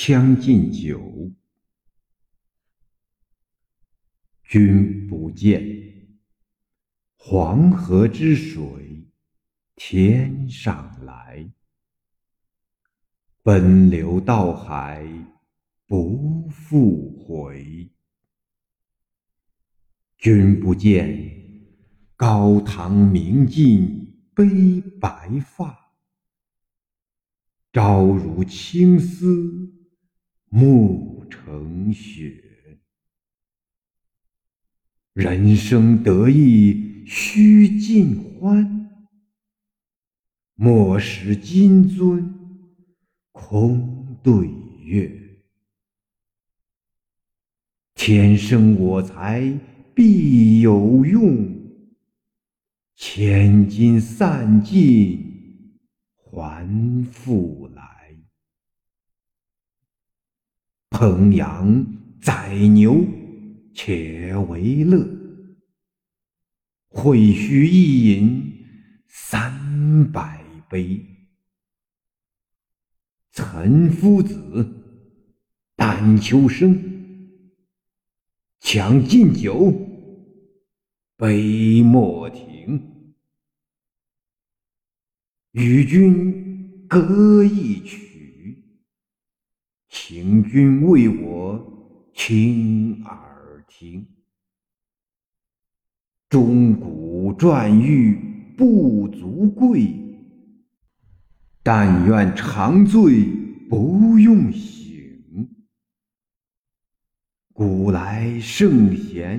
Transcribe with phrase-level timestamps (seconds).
[0.00, 0.98] 将进酒》，
[4.44, 5.60] 君不见，
[7.16, 9.04] 黄河之水
[9.74, 11.50] 天上来，
[13.42, 15.04] 奔流到海
[15.84, 17.90] 不复回。
[20.16, 21.66] 君不见，
[22.14, 25.92] 高堂明镜悲白发，
[27.72, 29.74] 朝如青丝。
[30.50, 32.42] 暮成雪，
[35.12, 38.90] 人生得意须尽欢，
[40.54, 42.26] 莫使金樽
[43.32, 44.48] 空对
[44.84, 45.14] 月。
[47.94, 49.52] 天生我材
[49.94, 51.52] 必有用，
[52.94, 55.78] 千金散尽
[56.14, 56.66] 还
[57.12, 57.97] 复来。
[60.98, 61.86] 烹羊
[62.20, 63.06] 宰牛
[63.72, 65.08] 且为乐，
[66.88, 68.64] 会须一饮
[69.06, 71.00] 三百杯。
[73.30, 74.66] 岑夫子，
[75.76, 76.76] 丹丘生，
[78.58, 79.72] 将进酒，
[81.16, 83.04] 杯莫停。
[85.52, 88.07] 与君歌一曲。
[90.10, 94.06] 请君为我倾耳听，
[96.30, 98.18] 钟鼓馔玉
[98.56, 99.92] 不足贵，
[101.62, 103.26] 但愿长醉
[103.68, 105.46] 不用醒。
[107.52, 109.38] 古来圣贤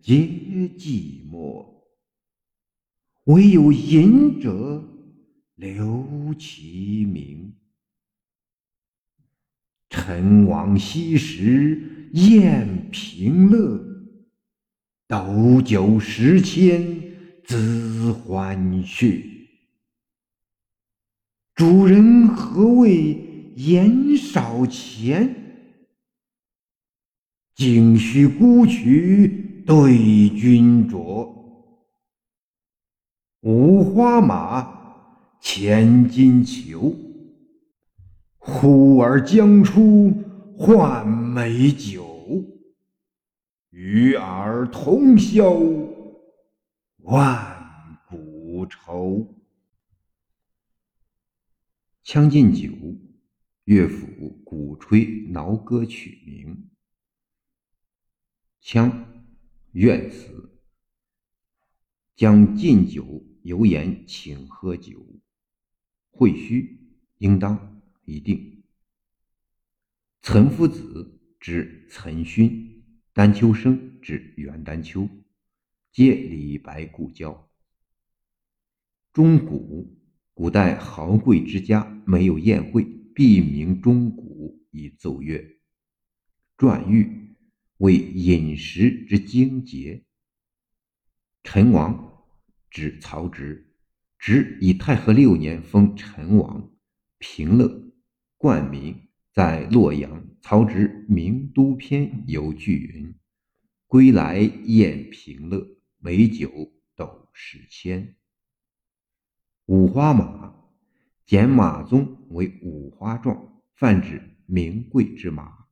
[0.00, 0.16] 皆
[0.76, 1.64] 寂寞，
[3.26, 4.82] 惟有饮者
[5.54, 7.54] 留其名。
[9.92, 13.78] 陈王昔时宴平乐，
[15.06, 16.82] 斗酒十千
[17.46, 19.22] 恣欢谑。
[21.54, 25.36] 主人何为言少钱？
[27.54, 29.94] 径须沽取对
[30.30, 31.30] 君酌。
[33.42, 37.11] 五花马，千金裘。
[38.44, 40.12] 呼儿将出
[40.58, 42.44] 换美酒，
[43.70, 45.52] 与尔同销
[47.02, 49.18] 万古愁。
[52.02, 52.68] 《将进酒》
[53.62, 54.06] 乐府
[54.44, 56.68] 鼓吹挠歌曲名。
[58.60, 58.92] 羌，
[59.70, 60.50] 怨词。
[62.16, 65.00] 将进酒，油盐请喝酒。
[66.10, 67.71] 会须，应当。
[68.04, 68.62] 一定。
[70.22, 75.08] 岑夫子指岑勋，丹丘生指袁丹丘，
[75.90, 77.50] 皆李白故交。
[79.12, 79.98] 钟鼓，
[80.32, 85.58] 古代豪贵之家没有宴会，必鸣钟鼓以奏乐。
[86.56, 87.36] 馔玉
[87.78, 90.04] 为饮食之精节。
[91.42, 92.24] 陈王
[92.70, 93.74] 指曹植，
[94.18, 96.72] 植以太和六年封陈王，
[97.18, 97.91] 平乐。
[98.42, 103.14] 冠名在洛阳，曹植《名都篇》有句云
[103.86, 105.64] ：“归来宴平乐，
[106.00, 106.50] 美酒
[106.96, 108.16] 斗十千。”
[109.66, 110.56] 五花马，
[111.24, 115.66] 简马鬃为五花状，泛指名贵之马。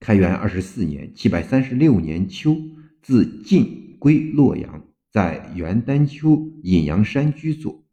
[0.00, 2.56] 开元二十四年（七百三十六年）秋，
[3.02, 7.84] 自晋归洛阳，在元丹丘隐阳山居坐。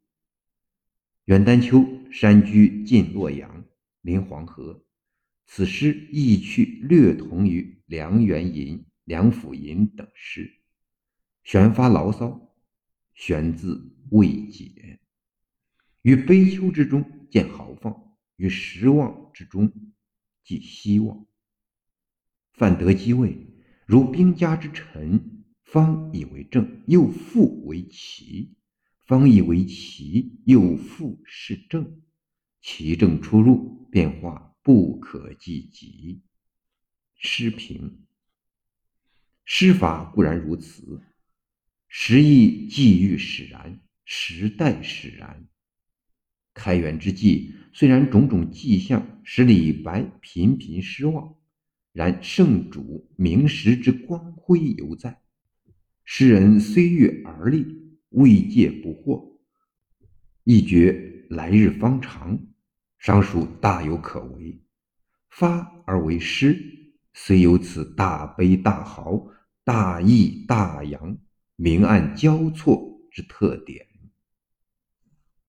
[1.26, 1.96] 元丹丘。
[2.12, 3.66] 山居近洛阳，
[4.00, 4.86] 临黄河。
[5.46, 10.50] 此诗意趣略同于《梁元吟》《梁甫吟》等诗，
[11.44, 12.56] 旋发牢骚，
[13.14, 15.02] 旋字未解。
[16.04, 19.70] 于悲秋之中见豪放，于失望之中
[20.42, 21.28] 寄希望。
[22.54, 23.46] 范德基谓：
[23.86, 28.56] 如兵家之臣，方以为正，又复为奇；
[29.06, 32.02] 方以为奇，又复是正。
[32.62, 36.24] 其正出入变化不可计及。
[37.14, 38.00] 诗评：
[39.46, 41.04] 诗法固然如此，
[41.88, 45.48] 时亦际遇使然，时代使然。
[46.56, 51.36] 开元之际，虽然种种迹象使李白频频失望，
[51.92, 55.22] 然圣主明时之光辉犹在。
[56.04, 57.85] 诗人虽遇而立，
[58.16, 59.38] 未戒不惑，
[60.46, 62.38] 一觉来日方长。
[62.98, 64.60] 尚属大有可为。
[65.30, 66.58] 发而为诗，
[67.14, 69.28] 虽有此大悲大豪、
[69.64, 71.18] 大义大扬、
[71.58, 72.82] 明暗交错
[73.12, 73.86] 之特点。